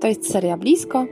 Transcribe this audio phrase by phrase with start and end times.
[0.00, 1.06] To jest seria blisko.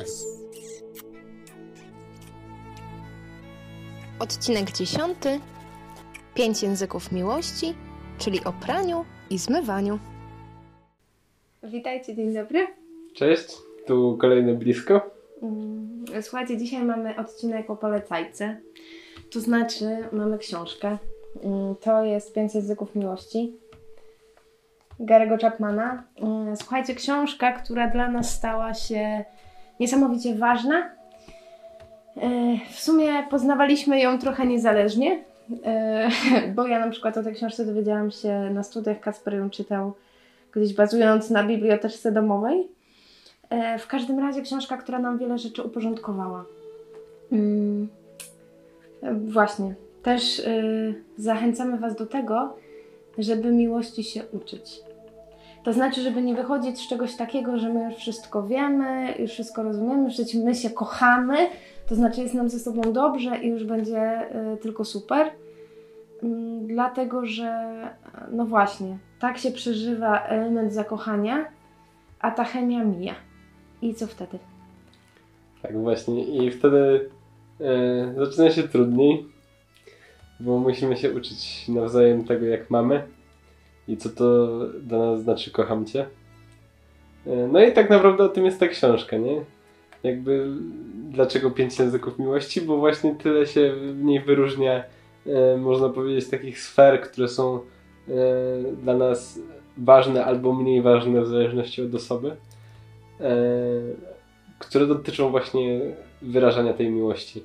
[0.00, 0.26] Yes.
[4.18, 5.40] Odcinek dziesiąty.
[6.34, 7.74] Pięć języków miłości,
[8.18, 9.98] czyli o praniu i zmywaniu.
[11.62, 12.66] Witajcie, dzień dobry.
[13.14, 13.56] Cześć,
[13.90, 15.10] tu kolejne blisko.
[15.42, 18.56] Mm, Słuchajcie, dzisiaj mamy odcinek o polecajce.
[19.32, 20.98] To znaczy, mamy książkę.
[21.44, 23.52] Mm, To jest Pięć języków miłości.
[25.00, 26.02] Gary'ego Chapmana.
[26.22, 29.24] Mm, Słuchajcie, książka, która dla nas stała się
[29.80, 30.90] niesamowicie ważna.
[32.16, 35.24] E, W sumie poznawaliśmy ją trochę niezależnie,
[35.64, 36.08] e,
[36.56, 39.00] bo ja na przykład o tej książce dowiedziałam się na studiach.
[39.00, 39.92] Kasper ją czytał
[40.52, 42.79] gdzieś bazując na biblioteczce domowej.
[43.50, 46.44] E, W każdym razie książka, która nam wiele rzeczy uporządkowała.
[47.32, 47.88] Mm,
[49.24, 49.74] Właśnie.
[50.02, 52.56] Też y, zachęcamy Was do tego,
[53.18, 54.80] żeby miłości się uczyć.
[55.64, 59.62] To znaczy, żeby nie wychodzić z czegoś takiego, że my już wszystko wiemy, już wszystko
[59.62, 61.36] rozumiemy, że my się kochamy,
[61.88, 64.22] to znaczy jest nam ze sobą dobrze i już będzie
[64.54, 65.26] y, tylko super.
[66.22, 67.70] Mm, Dlatego, że
[68.30, 71.44] no właśnie, tak się przeżywa element zakochania,
[72.20, 73.14] a ta chemia mija.
[73.82, 74.38] I co wtedy?
[75.62, 77.10] Tak właśnie i wtedy
[77.60, 79.26] e, zaczyna się trudniej,
[80.40, 83.02] bo musimy się uczyć nawzajem tego jak mamy
[83.88, 84.48] i co to
[84.82, 86.06] dla nas znaczy kocham Cię.
[87.26, 89.44] E, no i tak naprawdę o tym jest ta książka, nie?
[90.02, 90.46] Jakby
[91.10, 94.84] dlaczego pięć języków miłości, bo właśnie tyle się w niej wyróżnia,
[95.26, 97.60] e, można powiedzieć, takich sfer, które są e,
[98.82, 99.38] dla nas
[99.76, 102.36] ważne albo mniej ważne w zależności od osoby.
[103.22, 103.32] E,
[104.58, 105.80] które dotyczą właśnie
[106.22, 107.44] wyrażania tej miłości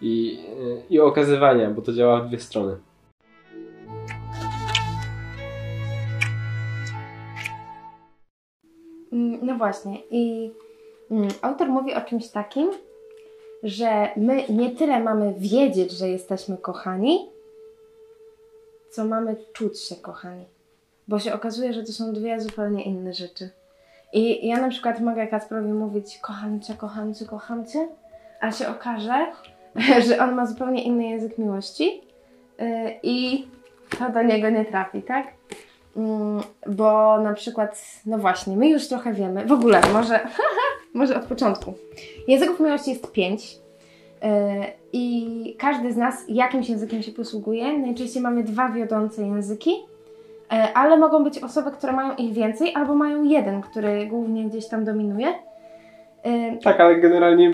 [0.00, 0.40] i,
[0.90, 2.76] i okazywania, bo to działa w dwie strony.
[9.12, 9.98] Mm, No właśnie.
[10.10, 10.50] I
[11.10, 12.70] mm, autor mówi o czymś takim,
[13.62, 17.28] że my nie tyle mamy wiedzieć, że jesteśmy kochani,
[18.90, 20.44] co mamy czuć się kochani.
[21.08, 23.50] Bo się okazuje, że to są dwie zupełnie inne rzeczy.
[24.12, 27.88] I ja na przykład mogę Kacprowi mówić kocham cię, kocham cię, kocham cię,
[28.40, 29.26] a się okaże,
[30.06, 32.00] że on ma zupełnie inny język miłości
[32.58, 32.66] yy,
[33.02, 33.46] i
[33.98, 35.26] to do niego nie trafi, tak?
[35.96, 40.20] Mm, Bo na przykład, no właśnie, my już trochę wiemy, w ogóle, może,
[40.94, 41.74] może od początku.
[42.28, 44.28] Języków miłości jest pięć yy,
[44.92, 47.78] i każdy z nas jakimś językiem się posługuje.
[47.78, 49.70] Najczęściej mamy dwa wiodące języki,
[50.74, 54.84] ale mogą być osoby, które mają ich więcej, albo mają jeden, który głównie gdzieś tam
[54.84, 55.26] dominuje.
[56.24, 57.52] Yy, Tak, ale generalnie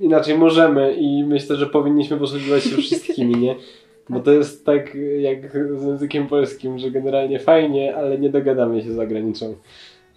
[0.00, 3.54] inaczej możemy i myślę, że powinniśmy posługiwać się wszystkimi, nie?
[4.10, 8.92] Bo to jest tak jak z językiem polskim, że generalnie fajnie, ale nie dogadamy się
[8.92, 9.54] za granicą.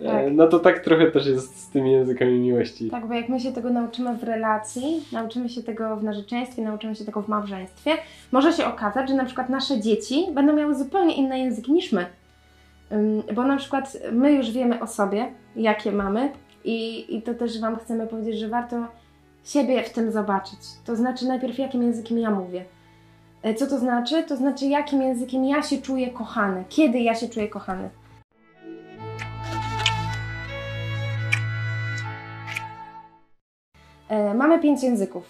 [0.02, 0.26] E, Tak.
[0.32, 2.90] No to tak trochę też jest z tymi językami miłości.
[2.90, 6.96] Tak, bo jak my się tego nauczymy w relacji, nauczymy się tego w narzeczeństwie, nauczymy
[6.96, 7.92] się tego w małżeństwie,
[8.32, 12.06] może się okazać, że na przykład nasze dzieci będą miały zupełnie inne języki niż my.
[13.36, 16.30] Bo na przykład my już wiemy o sobie, jakie mamy,
[16.66, 18.88] i, i to też Wam chcemy powiedzieć, że warto
[19.46, 20.60] siebie w tym zobaczyć.
[20.86, 22.66] To znaczy, najpierw jakim językiem ja mówię.
[23.44, 24.24] E, Co to znaczy?
[24.24, 27.90] To znaczy, jakim językiem ja się czuję kochany, kiedy ja się czuję kochany.
[34.34, 35.24] Mamy pięć języków.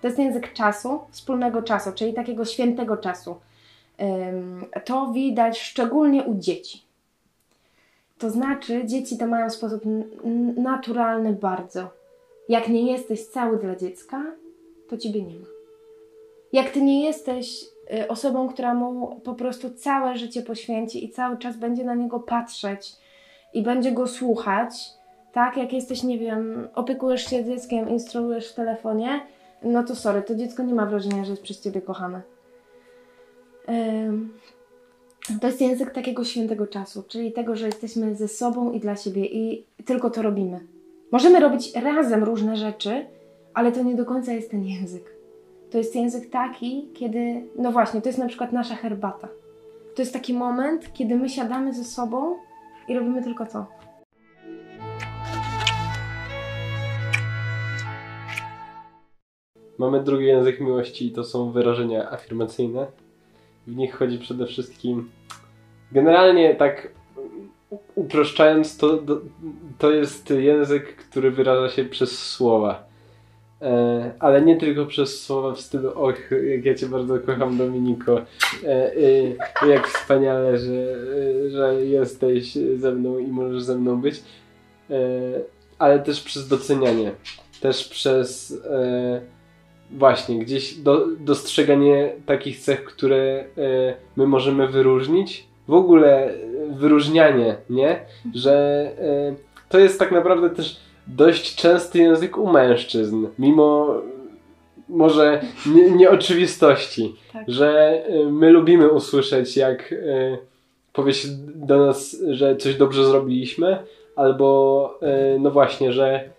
[0.00, 3.36] To jest język czasu, wspólnego czasu, czyli takiego świętego czasu.
[4.84, 6.82] To widać szczególnie u dzieci.
[8.18, 9.82] To znaczy, dzieci to mają w sposób
[10.56, 11.90] naturalny bardzo.
[12.48, 14.22] Jak nie jesteś cały dla dziecka,
[14.88, 15.46] to ciebie nie ma.
[16.52, 21.38] Jak ty nie jesteś y, osobą, która mu po prostu całe życie poświęci i cały
[21.38, 22.92] czas będzie na niego patrzeć
[23.54, 24.90] i będzie go słuchać,
[25.36, 25.56] tak?
[25.56, 29.20] Jak jesteś, nie wiem, opiekujesz się dzieckiem, instruujesz w telefonie,
[29.62, 32.22] no to sorry, to dziecko nie ma wrażenia, że jest przez ciebie kochane.
[35.40, 39.26] To jest język takiego świętego czasu, czyli tego, że jesteśmy ze sobą i dla siebie
[39.26, 40.60] i tylko to robimy.
[41.12, 43.06] Możemy robić razem różne rzeczy,
[43.54, 45.16] ale to nie do końca jest ten język.
[45.70, 49.28] To jest język taki, kiedy, no właśnie, to jest na przykład nasza herbata.
[49.96, 52.36] To jest taki moment, kiedy my siadamy ze sobą
[52.88, 53.66] i robimy tylko to.
[59.78, 62.86] Mamy drugi język miłości i to są wyrażenia afirmacyjne.
[63.66, 65.10] W nich chodzi przede wszystkim.
[65.92, 66.88] Generalnie tak
[67.94, 68.98] uproszczając, to,
[69.78, 72.86] to jest język, który wyraża się przez słowa.
[73.62, 78.20] E, ale nie tylko przez słowa w stylu och, jak ja cię bardzo kocham Dominiko,
[78.64, 78.92] e,
[79.62, 80.96] e, jak wspaniale, że,
[81.50, 84.22] że jesteś ze mną i możesz ze mną być,
[85.78, 87.12] ale też przez docenianie,
[87.60, 88.58] też przez
[89.90, 93.44] właśnie gdzieś do, dostrzeganie takich cech, które
[94.16, 96.34] my możemy wyróżnić, w ogóle
[96.70, 98.00] wyróżnianie, nie?
[98.34, 98.86] Że
[99.68, 103.94] to jest tak naprawdę też dość częsty język u mężczyzn, mimo
[104.88, 105.42] może
[105.74, 107.44] nie, nieoczywistości, tak.
[107.48, 109.94] że my lubimy usłyszeć, jak
[110.92, 113.78] powie się do nas, że coś dobrze zrobiliśmy,
[114.16, 115.00] albo
[115.40, 116.30] no właśnie, że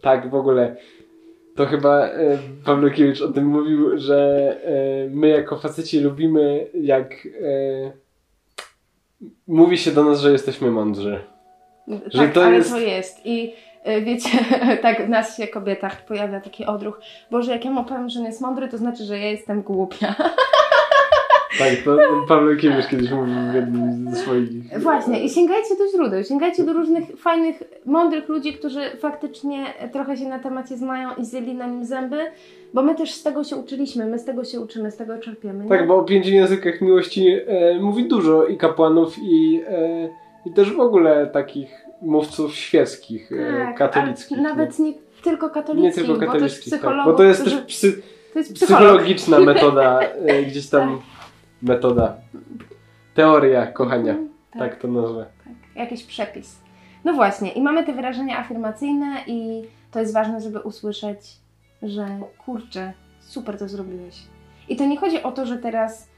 [0.00, 0.76] tak w ogóle.
[1.60, 2.08] To chyba
[2.64, 4.56] Pawlukiewicz o tym mówił, że
[5.10, 7.28] my jako faceci lubimy, jak
[9.46, 11.20] mówi się do nas, że jesteśmy mądrzy.
[12.06, 12.70] Że tak, to ale jest...
[12.70, 13.20] to jest.
[13.24, 13.52] I
[13.88, 14.28] Y, wiecie,
[14.82, 17.00] tak w nas się kobietach pojawia taki odruch.
[17.30, 20.14] Boże, jak ja mu powiem, że nie jest mądry, to znaczy, że ja jestem głupia.
[21.58, 21.96] Tak, to
[22.28, 24.48] Paweł Kiemisz kiedyś mówił w jednym ze swoich...
[24.78, 30.28] Właśnie, i sięgajcie do źródeł, sięgajcie do różnych fajnych, mądrych ludzi, którzy faktycznie trochę się
[30.28, 32.16] na temacie znają i zjeli na nim zęby,
[32.74, 35.64] bo my też z tego się uczyliśmy, my z tego się uczymy, z tego czerpiemy.
[35.64, 35.70] Nie?
[35.70, 40.08] Tak, bo o pięciu językach miłości e, mówi dużo i kapłanów, i, e,
[40.46, 44.38] i też w ogóle takich mówców świeckich, e, tak, katolickich.
[44.38, 44.92] Nawet nie
[45.22, 48.02] tylko katolickich, nie tylko katolickich, bo, tak, bo to jest też psy,
[48.32, 51.09] to jest psychologiczna metoda, e, gdzieś tam tak.
[51.62, 52.16] Metoda,
[53.14, 54.60] teoria kochania, mm, tak.
[54.60, 55.26] tak to nazwę.
[55.44, 56.60] Tak, jakiś przepis.
[57.04, 61.18] No właśnie, i mamy te wyrażenia afirmacyjne i to jest ważne, żeby usłyszeć,
[61.82, 62.06] że
[62.44, 64.22] kurczę, super to zrobiłeś.
[64.68, 66.10] I to nie chodzi o to, że teraz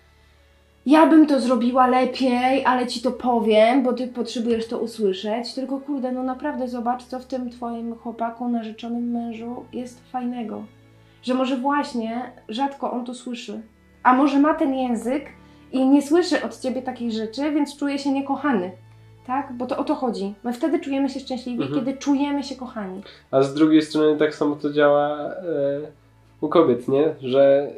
[0.87, 5.55] ja bym to zrobiła lepiej, ale ci to powiem, bo ty potrzebujesz to usłyszeć.
[5.55, 10.65] Tylko kurde, no naprawdę zobacz, co w tym twoim chłopaku, narzeczonym mężu jest fajnego.
[11.23, 13.62] Że może właśnie rzadko on to słyszy.
[14.02, 15.25] A może ma ten język
[15.72, 18.70] i nie słyszy od ciebie takich rzeczy, więc czuje się niekochany.
[19.26, 19.52] Tak?
[19.52, 20.34] Bo to o to chodzi.
[20.44, 21.81] My wtedy czujemy się szczęśliwi, mhm.
[21.81, 23.02] kiedy czujemy się kochani.
[23.31, 25.32] A z drugiej strony tak samo to działa e,
[26.40, 27.14] u kobiet, nie?
[27.20, 27.70] Że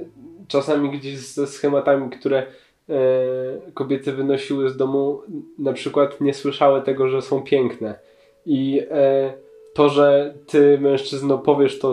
[0.49, 2.47] czasami gdzieś ze schematami, które
[2.91, 5.23] E, kobiety wynosiły z domu,
[5.59, 7.95] na przykład nie słyszały tego, że są piękne.
[8.47, 9.33] I e,
[9.75, 11.91] to, że ty, mężczyzno, powiesz to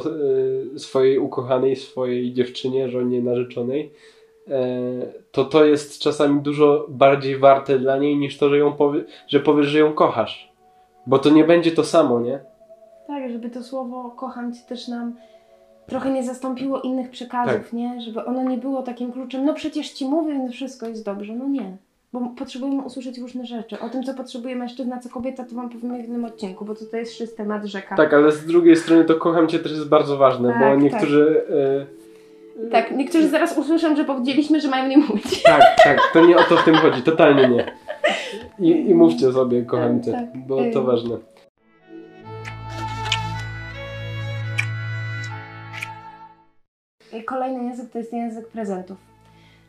[0.75, 3.91] e, swojej ukochanej, swojej dziewczynie, żonie narzeczonej,
[5.31, 9.39] to to jest czasami dużo bardziej warte dla niej niż to, że, ją powie, że
[9.39, 10.51] powiesz, że ją kochasz.
[11.07, 12.39] Bo to nie będzie to samo, nie?
[13.07, 15.15] Tak, żeby to słowo kocham cię też nam
[15.87, 17.73] trochę nie zastąpiło innych przekazów, tak.
[17.73, 18.01] nie?
[18.01, 21.33] Żeby ono nie było takim kluczem, no przecież ci mówię, więc wszystko jest dobrze.
[21.33, 21.77] No nie.
[22.13, 23.79] Bo potrzebujemy usłyszeć różne rzeczy.
[23.79, 26.99] O tym, co potrzebuje mężczyzna, co kobieta, to Wam powiemy w innym odcinku, bo tutaj
[26.99, 27.95] jest szysty temat rzeka.
[27.95, 31.43] Tak, ale z drugiej strony to kocham Cię też jest bardzo ważne, tak, bo niektórzy...
[31.47, 31.55] Tak.
[31.97, 32.00] Y
[32.71, 35.43] tak, niektórzy zaraz usłyszą, że powiedzieliśmy, że mają nie mówić.
[35.43, 37.71] Tak, tak, to nie o to w tym chodzi, totalnie nie.
[38.59, 41.17] I, i mówcie sobie, kocham Cię, tak, bo to ważne.
[47.25, 48.97] Kolejny język to jest język prezentów.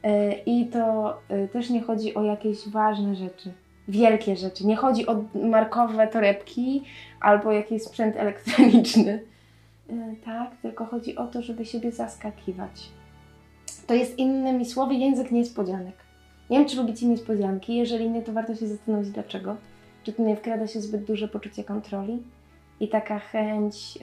[0.03, 3.53] E, I to e, też nie chodzi o jakieś ważne rzeczy,
[3.89, 4.67] wielkie rzeczy.
[4.67, 6.85] Nie chodzi o markowe torebki
[7.21, 9.32] albo jakiś sprzęt elektroniczny.
[9.91, 12.89] E, tak, tylko chodzi o to, żeby siebie zaskakiwać.
[13.87, 15.95] To jest innymi słowy język niespodzianek.
[16.51, 17.77] Nie wiem, czy lubicie niespodzianki.
[17.77, 19.57] Jeżeli nie, to warto się zastanowić dlaczego.
[20.03, 22.23] Czy tu nie wkrada się zbyt duże poczucie kontroli
[22.81, 23.99] i taka chęć,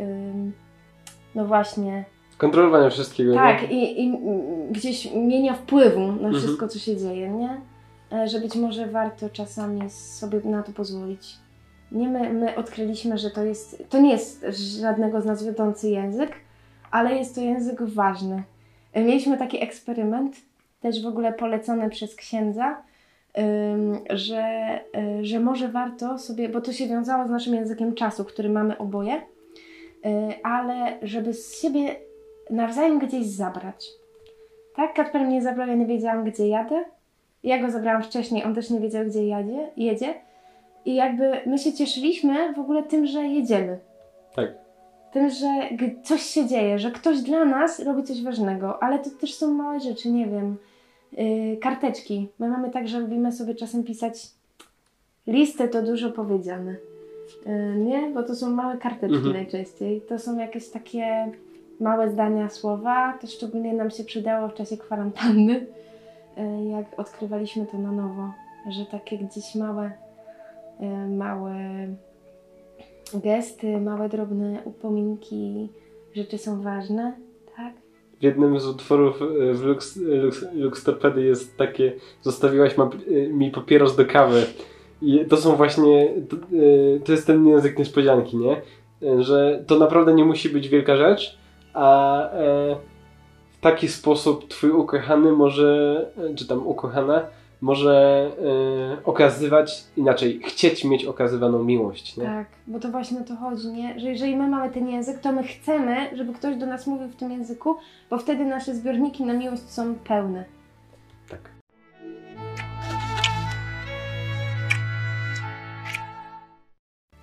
[1.36, 2.06] no właśnie,
[2.40, 3.34] Kontrolowania wszystkiego.
[3.34, 4.14] Tak, i, i
[4.72, 6.34] gdzieś mienia wpływu na mhm.
[6.34, 7.62] wszystko, co się dzieje, nie?
[8.12, 11.38] E, że być może warto czasami sobie na to pozwolić.
[11.92, 14.46] Nie my, my odkryliśmy, że to jest, to nie jest
[14.82, 16.32] żadnego z nas wiodący język,
[16.92, 18.44] ale jest to język ważny.
[18.96, 20.36] Mieliśmy taki eksperyment,
[20.82, 22.82] też w ogóle polecony przez księdza,
[24.10, 24.44] że,
[24.96, 28.78] e, że może warto sobie, bo to się wiązało z naszym językiem czasu, który mamy
[28.78, 29.22] oboje,
[30.44, 31.96] ale żeby z siebie
[32.50, 33.88] nawzajem gdzieś zabrać.
[34.76, 36.86] Tak, Kacper mnie zabrał, ja nie wiedziałam, gdzie jadę.
[37.44, 40.14] Ja go zabrałam wcześniej, on też nie wiedział, gdzie jadzie, jedzie.
[40.90, 43.80] I jakby my się cieszyliśmy w ogóle tym, że jedziemy.
[44.36, 44.50] Tak.
[45.12, 45.48] Tym, że
[46.04, 49.80] coś się dzieje, że ktoś dla nas robi coś ważnego, ale to też są małe
[49.80, 50.58] rzeczy, nie wiem.
[51.18, 52.28] Yy, karteczki.
[52.40, 54.28] My mamy tak, że lubimy sobie czasem pisać
[55.28, 56.76] listy, to dużo powiedziane.
[57.46, 58.10] Yy, nie?
[58.14, 59.34] Bo to są małe karteczki mhm.
[59.34, 60.02] najczęściej.
[60.02, 61.32] To są jakieś takie
[61.80, 63.18] małe zdania, słowa.
[63.22, 65.66] To szczególnie nam się przydało w czasie kwarantanny,
[66.38, 68.32] e, jak odkrywaliśmy to na nowo,
[68.70, 69.92] że takie gdzieś małe
[71.10, 71.56] małe
[73.14, 75.70] gesty, małe drobne upominki,
[76.16, 77.14] rzeczy są ważne,
[77.56, 77.74] tak?
[78.20, 80.00] W jednym z utworów e, w Lux,
[80.54, 80.86] Lux,
[81.18, 84.46] jest takie zostawiłaś e, mi papieros do kawy.
[85.02, 86.36] I to są właśnie, to,
[87.06, 88.62] to jest ten język niespodzianki, nie?
[89.24, 91.40] Że to naprawdę nie musi być wielka rzecz,
[91.74, 92.76] a e,
[93.52, 97.28] w taki sposób twój ukochany może, e, czy tam ukochana,
[97.62, 98.28] może
[98.98, 102.24] e, okazywać, inaczej, chcieć mieć okazywaną miłość, nie?
[102.26, 104.00] Tak, bo to właśnie o to chodzi, nie?
[104.00, 107.16] Że jeżeli my mamy ten język, to my chcemy, żeby ktoś do nas mówił w
[107.16, 107.76] tym języku,
[108.10, 110.46] bo wtedy nasze zbiorniki na miłość są pełne.
[111.30, 111.40] Tak.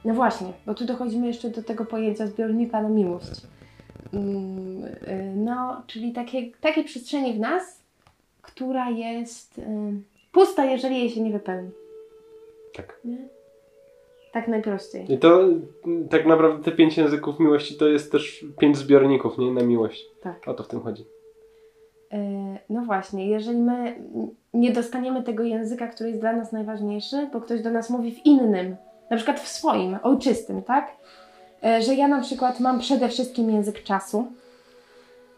[0.05, 3.31] No właśnie, bo tu dochodzimy jeszcze do tego pojęcia zbiornika na miłość.
[4.13, 7.81] Mm, y, No, czyli takie, takiej przestrzeni w nas,
[8.43, 9.63] która jest y,
[10.37, 11.71] pusta, jeżeli jej się nie wypełni.
[12.75, 13.01] Tak.
[13.05, 13.29] Nie?
[14.33, 15.13] Tak najprościej.
[15.13, 19.53] I to mm, tak naprawdę te pięć języków miłości to jest też pięć zbiorników, nie?
[19.53, 20.07] Na miłość.
[20.23, 20.49] Tak.
[20.49, 21.05] O to w tym chodzi.
[22.13, 22.19] E,
[22.71, 23.99] No właśnie, jeżeli my
[24.55, 28.27] nie dostaniemy tego języka, który jest dla nas najważniejszy, bo ktoś do nas mówi w
[28.27, 28.77] innym,
[29.11, 30.97] na przykład w swoim, ojczystym, tak?
[31.65, 34.27] E, Że ja na przykład mam przede wszystkim język czasu,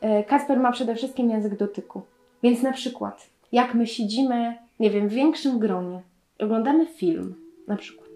[0.00, 2.02] e, Kacper ma przede wszystkim język dotyku.
[2.42, 6.02] Więc na przykład, jak my siedzimy, nie wiem, w większym gronie,
[6.38, 7.34] oglądamy film,
[7.68, 8.08] na przykład,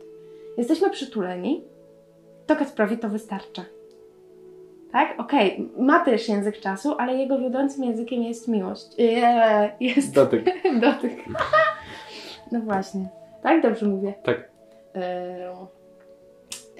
[0.59, 1.64] jesteśmy przytuleni,
[2.47, 3.64] to Kacprowi to wystarcza.
[4.92, 5.21] Tak?
[5.21, 8.87] Okej, ma też język czasu, ale jego wiodącym językiem jest miłość.
[8.99, 10.45] Eee, jest Dotyk.
[10.81, 11.12] dotyk.
[12.52, 13.09] No właśnie.
[13.42, 13.62] Tak?
[13.62, 14.14] Dobrze mówię.
[14.23, 14.50] Tak.
[14.95, 15.57] Eee,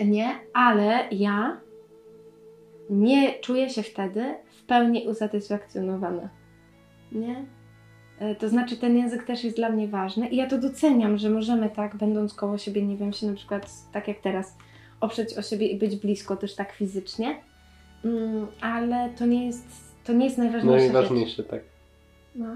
[0.07, 1.61] nie, ale ja
[2.91, 6.29] nie czuję się wtedy w pełni usatysfakcjonowana.
[7.13, 7.45] Nie?
[8.19, 11.31] E, To znaczy, ten język też jest dla mnie ważny i ja to doceniam, że
[11.31, 14.57] możemy tak, będąc koło siebie, nie wiem, się na przykład tak jak teraz,
[15.01, 17.37] oprzeć o siebie i być blisko też tak fizycznie,
[18.05, 19.67] mm, ale to nie jest,
[20.05, 20.93] to nie jest najważniejsza rzecz.
[20.95, 21.61] Najważniejsze, tak.
[22.37, 22.47] No.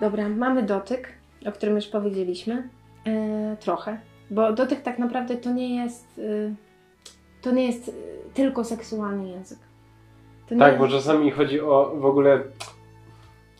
[0.00, 1.08] Dobra, mamy dotyk,
[1.46, 2.68] o którym już powiedzieliśmy.
[3.06, 3.98] E, trochę.
[4.30, 6.18] Bo dotyk tak naprawdę to nie jest.
[6.18, 6.54] y,
[7.42, 7.90] to nie jest
[8.34, 9.58] tylko seksualny język.
[10.50, 12.40] Nie Tak, bo czasami chodzi o w ogóle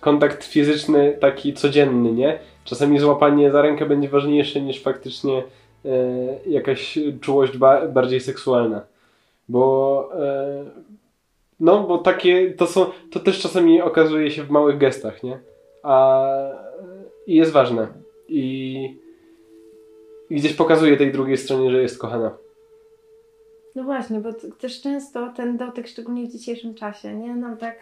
[0.00, 2.38] kontakt fizyczny taki codzienny, nie?
[2.64, 5.42] Czasami złapanie za rękę będzie ważniejsze niż faktycznie
[5.85, 5.90] e,
[6.47, 8.83] jakaś czułość ba bardziej seksualna.
[9.49, 10.64] Bo e,
[11.61, 15.38] no, bo takie to są, to też czasami okazuje się w małych gestach, nie?
[15.83, 16.25] A
[17.26, 17.87] i jest ważne.
[18.28, 18.97] I,
[20.30, 22.30] i gdzieś pokazuje tej drugiej stronie, że jest kochana.
[23.75, 27.35] No właśnie, bo też często ten dotyk, szczególnie w dzisiejszym czasie, nie?
[27.35, 27.75] Nam tak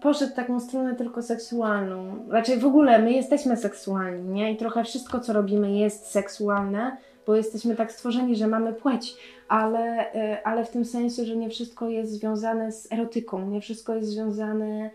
[0.00, 2.26] poszedł taką stronę tylko seksualną.
[2.28, 4.52] Raczej w ogóle my jesteśmy seksualni, nie?
[4.52, 9.16] I trochę wszystko, co robimy jest seksualne, bo jesteśmy tak stworzeni, że mamy płeć,
[9.48, 13.94] ale, y, ale w tym sensie, że nie wszystko jest związane z erotyką, nie wszystko
[13.94, 14.90] jest związane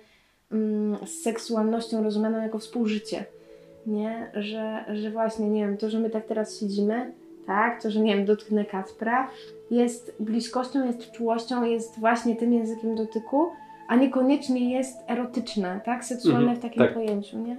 [0.51, 3.25] mm, z seksualnością rozumianą jako współżycie.
[3.85, 4.31] Nie?
[4.33, 7.11] Że, że właśnie, nie wiem, to, że my tak teraz siedzimy,
[7.47, 9.29] tak, to, że nie wiem, dotknę Kacpra,
[9.71, 13.49] jest bliskością, jest czułością, jest właśnie tym językiem dotyku,
[13.87, 16.05] a niekoniecznie jest erotyczne, tak?
[16.05, 16.93] Seksualne Mhm, w takim tak.
[16.93, 17.57] pojęciu, nie?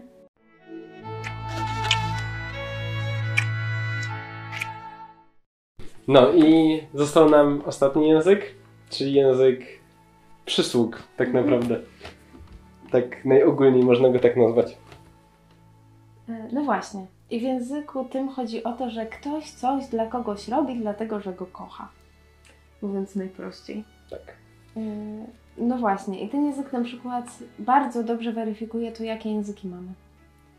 [6.09, 8.55] No i został nam ostatni język,
[8.91, 9.61] czyli język
[10.47, 11.45] przysług, tak Mhm.
[11.45, 11.81] naprawdę.
[12.91, 14.77] Tak najogólniej można go tak nazwać.
[16.29, 17.07] E, No właśnie.
[17.31, 21.33] I w języku tym chodzi o to, że ktoś coś dla kogoś robi, dlatego że
[21.33, 21.89] go kocha.
[22.83, 23.85] Mówiąc najprościej.
[24.11, 24.37] Tak.
[24.77, 24.81] E,
[25.59, 26.21] No właśnie.
[26.25, 29.89] I ten język na przykład bardzo dobrze weryfikuje to, jakie języki mamy.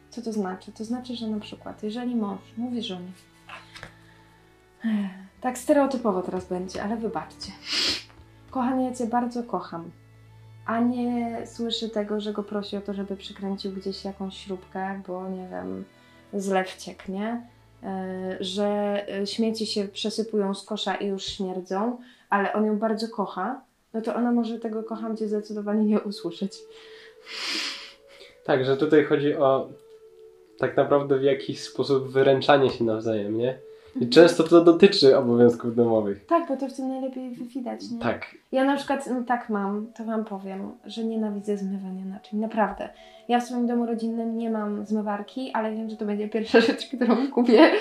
[0.09, 0.71] Co to znaczy?
[0.71, 3.11] To znaczy, że na przykład, jeżeli mąż mówi żonie,
[4.85, 4.91] Ech,
[5.41, 7.51] tak stereotypowo teraz będzie, ale wybaczcie.
[8.51, 9.91] Kochanie, ja Cię bardzo kocham.
[10.67, 15.29] A nie słyszy tego, że go prosi o to, żeby przykręcił gdzieś jakąś śrubkę, bo
[15.29, 15.85] nie wiem,
[16.33, 17.47] zlew cieknie,
[17.83, 18.65] e, że
[19.09, 21.97] e, śmieci się przesypują z kosza i już śmierdzą,
[22.29, 23.61] ale on ją bardzo kocha,
[23.93, 26.57] no to ona może tego kocham Cię zdecydowanie nie usłyszeć.
[28.45, 29.69] Tak, że tutaj chodzi o
[30.57, 33.66] tak naprawdę w jakiś sposób wyręczanie się nawzajem, nie?
[33.99, 36.25] I często to dotyczy obowiązków domowych.
[36.25, 37.99] Tak, bo to w tym najlepiej widać, nie?
[37.99, 38.35] Tak.
[38.51, 42.39] Ja na przykład no tak mam, to Wam powiem, że nienawidzę zmywania naczyń.
[42.39, 42.89] Naprawdę.
[43.27, 46.87] Ja w swoim domu rodzinnym nie mam zmywarki, ale wiem, że to będzie pierwsza rzecz,
[46.87, 47.71] którą kupię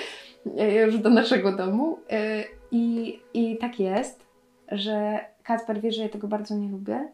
[0.57, 1.97] e, już do naszego domu.
[2.09, 4.25] E, I, I tak jest,
[4.71, 7.07] że Kacper wie, że ja tego bardzo nie lubię.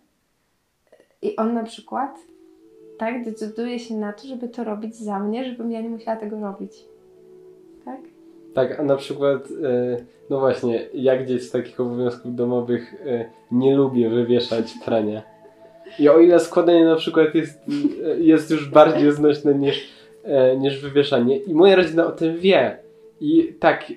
[1.21, 2.19] I on na przykład
[2.97, 6.39] tak, decyduje się na to, żeby to robić za mnie, żebym ja nie musiała tego
[6.39, 6.85] robić.
[7.85, 7.99] Tak?
[8.53, 9.97] Tak, a na przykład, e,
[10.29, 15.21] no właśnie, ja gdzieś z takich obowiązków domowych e, nie lubię wywieszać prania.
[15.99, 17.59] I o ile składanie na przykład jest,
[18.05, 19.93] e, jest już bardziej znośne niż,
[20.57, 21.37] niż wywieszanie.
[21.37, 22.77] I moja rodzina o tym wie.
[23.21, 23.93] I tak,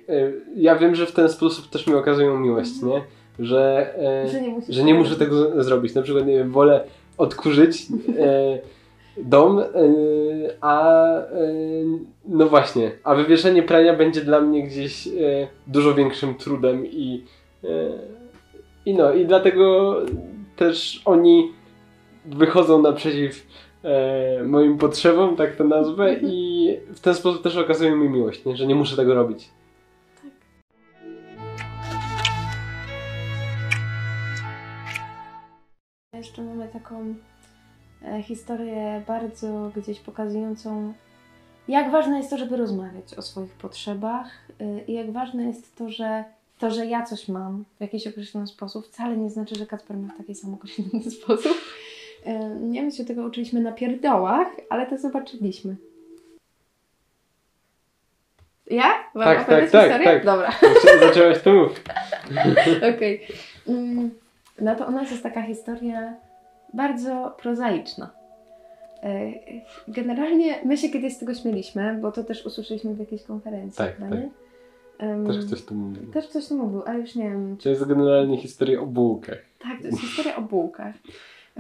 [0.57, 3.03] ja wiem, że w ten sposób też mi okazują miłość, nie?
[3.39, 3.95] Że,
[4.33, 5.95] Że nie że nie muszę tego zrobić.
[5.95, 6.85] Na przykład, nie wiem, wolę
[7.19, 7.87] odkurzyć
[9.17, 9.65] dom, e,
[10.61, 11.27] a e,
[12.25, 15.11] no właśnie, a wywieszenie prania będzie dla mnie gdzieś e,
[15.67, 17.25] dużo większym trudem i,
[18.87, 19.97] i no, i dlatego
[20.57, 21.53] też oni
[22.25, 23.47] wychodzą naprzeciw
[23.83, 28.57] e, moim potrzebom, tak to nazwę, i w ten sposób też okazują mi miłość, nie?
[28.57, 29.49] że nie muszę tego robić.
[36.15, 37.15] Jeszcze mamy taką
[38.23, 40.93] historię bardzo gdzieś pokazującą,
[41.69, 45.89] jak ważne jest to, żeby rozmawiać o swoich potrzebach e, i jak ważne jest to,
[45.91, 46.25] że
[46.59, 50.13] to, że ja coś mam w jakiś określony sposób, wcale nie znaczy, że Kacper ma
[50.15, 51.57] w taki sam określony sposób.
[52.25, 55.77] E, Nie wiem, się tego uczyliśmy na pierdołach, ale to zobaczyliśmy.
[58.71, 58.85] Ja?
[59.15, 60.05] Mam Tak, tak, tak, historię?
[60.05, 60.25] tak.
[60.25, 60.51] Dobra.
[60.85, 61.81] Zaczę- Zaczęłaś mów.
[62.97, 63.27] Okej.
[63.69, 64.11] Mm,
[64.61, 66.15] No to u nas jest taka historia
[66.77, 68.11] bardzo prozaiczna.
[69.03, 69.33] E,
[69.89, 73.79] Generalnie my się kiedyś z tego śmieliśmy, bo to też usłyszeliśmy w jakiejś konferencji.
[73.79, 74.11] Tak, tak.
[74.11, 74.31] nie?
[74.99, 76.13] Em, Też ktoś tu mówił.
[76.13, 77.57] Też ktoś to mówił, ale już nie wiem.
[77.63, 79.39] To jest generalnie historia o bułkach.
[79.59, 80.95] Tak, to jest historia o bułkach.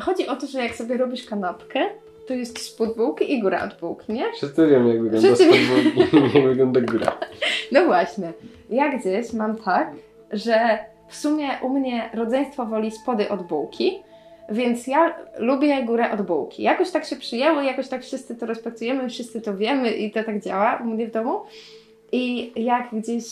[0.01, 1.81] Chodzi o to, że jak sobie robisz kanapkę,
[2.29, 4.33] to jest spód bułki i góra od bułki, nie?
[4.33, 7.19] Wszyscy wiemy, jak wygląda Wszyscy spod bułki jak wygląda góra.
[7.73, 8.33] No właśnie.
[8.71, 9.93] Ja gdzieś mam tak,
[10.33, 14.03] że w sumie u mnie rodzeństwo woli spody od bułki,
[14.49, 16.63] więc ja lubię górę od bułki.
[16.63, 20.43] Jakoś tak się przyjęło, jakoś tak wszyscy to respektujemy, wszyscy to wiemy i to tak
[20.43, 21.41] działa u mnie w domu.
[22.13, 23.25] I jak gdzieś,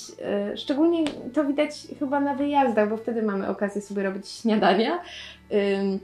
[0.52, 4.98] y, szczególnie to widać chyba na wyjazdach, bo wtedy mamy okazję sobie robić śniadania
[5.52, 6.00] ym,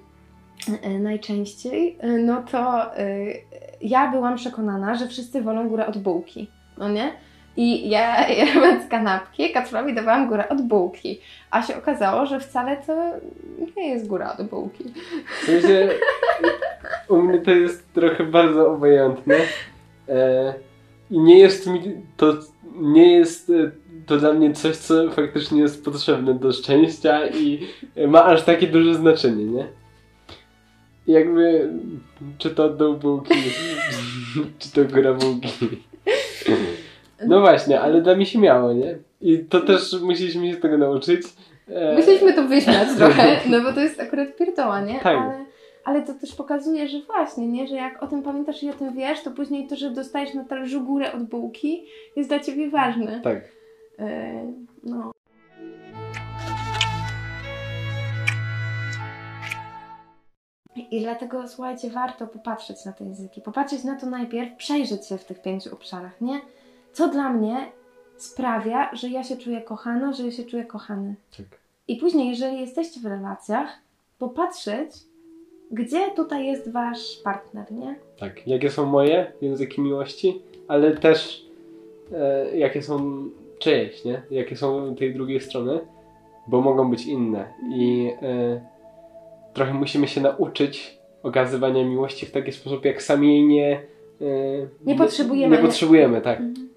[0.94, 3.34] y, najczęściej, y, no to y,
[3.80, 7.12] ja byłam przekonana, że wszyscy wolą górę od bułki, no nie?
[7.60, 11.20] I ja jadąc kanapki, Kacprowi dawałam górę od bułki,
[11.50, 13.12] a się okazało, że wcale to
[13.76, 14.84] nie jest góra od bułki.
[15.42, 15.88] W sensie,
[17.08, 19.34] u mnie to jest trochę bardzo obojętne.
[20.08, 20.54] E,
[21.10, 21.80] I nie jest mi
[22.16, 22.32] to,
[22.74, 23.70] nie jest e,
[24.06, 27.68] to dla mnie coś, co faktycznie jest potrzebne do szczęścia i
[28.08, 29.66] ma aż takie duże znaczenie, nie?
[31.06, 31.72] Jakby,
[32.38, 33.34] czy to dół bułki,
[34.58, 35.89] czy to góra bułki.
[37.26, 38.98] No właśnie, ale dla mnie się miało, nie?
[39.20, 41.22] I to też musieliśmy się tego nauczyć.
[41.68, 44.94] E, Musieliśmy to wyśmiać trochę, no bo to jest akurat pierdoła, nie?
[45.00, 45.16] Tak.
[45.16, 45.44] Ale,
[45.84, 47.66] ale to też pokazuje, że właśnie, nie?
[47.66, 50.44] Że jak o tym pamiętasz i o tym wiesz, to później to, że dostajesz na
[50.44, 51.84] talerzu górę od bułki
[52.16, 53.20] jest dla Ciebie ważne.
[53.24, 53.38] Tak.
[53.98, 54.32] E,
[54.84, 55.12] no.
[60.90, 63.40] I dlatego, słuchajcie, warto popatrzeć na te języki.
[63.40, 66.40] Popatrzeć na to najpierw, przejrzeć się w tych pięciu obszarach, nie?
[66.92, 67.56] Co dla mnie
[68.16, 71.14] sprawia, że ja się czuję kochana, że ja się czuję kochany.
[71.36, 71.46] Tak.
[71.88, 73.68] I później, jeżeli jesteście w relacjach,
[74.18, 74.90] popatrzeć,
[75.70, 77.94] gdzie tutaj jest wasz partner, nie?
[78.18, 81.46] Tak, jakie są moje języki miłości, ale też
[82.12, 83.24] e, jakie są
[83.58, 84.22] czyjeś, nie?
[84.30, 85.80] Jakie są tej drugiej strony,
[86.46, 87.44] bo mogą być inne.
[87.74, 88.60] I e,
[89.54, 93.72] trochę musimy się nauczyć okazywania miłości w taki sposób, jak sami jej nie...
[94.20, 94.26] E,
[94.86, 95.56] Nie potrzebujemy.
[95.56, 96.40] Nie potrzebujemy, tak.
[96.40, 96.69] Mhm.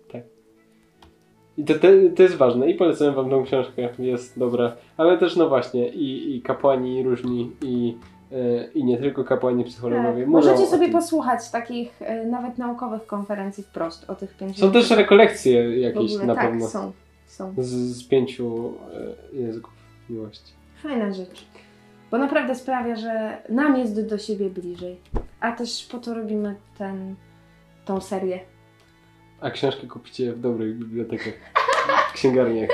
[1.58, 4.76] I to, to, to jest ważne i polecam wam tą książkę, jest dobra.
[4.98, 7.98] Ale też, no właśnie, i, i kapłani różni, i,
[8.32, 10.22] e, i nie tylko kapłani psychologowie.
[10.22, 10.30] Tak.
[10.30, 15.80] Możecie sobie posłuchać takich e, nawet naukowych konferencji wprost o tych pięciu Są też rekolekcje
[15.80, 16.26] jakieś ogóle.
[16.26, 16.68] na tak, pewno.
[16.68, 16.92] są,
[17.26, 17.54] są.
[17.58, 18.74] Z, z pięciu
[19.34, 19.74] e, języków
[20.10, 20.54] miłości.
[20.84, 21.46] Fajna rzecz.
[22.12, 25.00] Bo naprawdę sprawia, że nam jest do siebie bliżej.
[25.40, 27.16] A też po to robimy ten,
[27.86, 28.40] tą serię.
[29.44, 31.34] A książki kupicie w dobrych bibliotekach,
[32.10, 32.70] w księgarniach.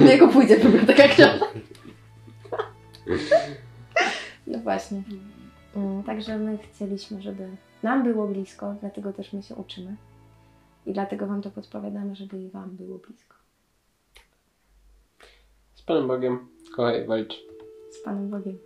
[0.00, 1.48] No jego pójdzie w biblioteka książek.
[4.46, 5.02] No właśnie.
[5.76, 7.48] Mm, Także my chcieliśmy, żeby
[7.82, 9.96] nam było blisko, dlatego też my się uczymy.
[10.86, 13.34] I dlatego Wam to podpowiadamy, żeby i Wam było blisko.
[15.74, 17.34] Z Panem Bogiem, kochaj, walcz.
[17.90, 18.58] Z Panem Bogiem.